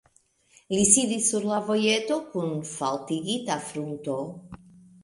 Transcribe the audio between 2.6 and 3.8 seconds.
faltigita